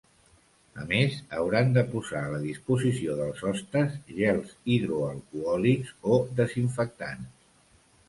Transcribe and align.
A 0.83 0.85
més, 0.91 1.17
hauran 1.39 1.69
de 1.75 1.83
posar 1.91 2.23
a 2.23 2.31
la 2.37 2.41
disposició 2.47 3.19
dels 3.21 3.45
hostes 3.51 3.95
gels 4.19 4.59
hidroalcohòlics 4.79 5.97
o 6.17 6.23
desinfectants. 6.45 7.51